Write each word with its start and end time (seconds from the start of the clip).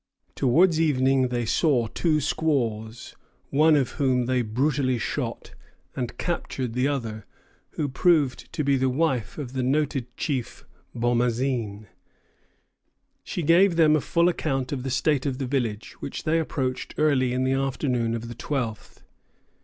Towards 0.33 0.81
evening 0.81 1.27
they 1.27 1.45
saw 1.45 1.85
two 1.85 2.19
squaws, 2.21 3.15
one 3.51 3.75
of 3.75 3.91
whom 4.01 4.25
they 4.25 4.41
brutally 4.41 4.97
shot, 4.97 5.53
and 5.95 6.17
captured 6.17 6.73
the 6.73 6.87
other, 6.87 7.27
who 7.73 7.87
proved 7.87 8.51
to 8.53 8.63
be 8.63 8.77
the 8.77 8.89
wife 8.89 9.37
of 9.37 9.53
the 9.53 9.61
noted 9.61 10.07
chief 10.17 10.65
Bomazeen. 10.95 11.85
She 13.23 13.43
gave 13.43 13.75
them 13.75 13.95
a 13.95 14.01
full 14.01 14.27
account 14.27 14.71
of 14.71 14.81
the 14.81 14.89
state 14.89 15.27
of 15.27 15.37
the 15.37 15.45
village, 15.45 15.91
which 16.01 16.23
they 16.23 16.39
approached 16.39 16.95
early 16.97 17.31
in 17.31 17.43
the 17.43 17.53
afternoon 17.53 18.15
of 18.15 18.27
the 18.27 18.33
twelfth. 18.33 19.03